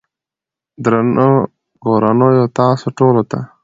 [0.83, 1.31] درنو
[1.83, 3.39] کورنيو تاسو ټولو ته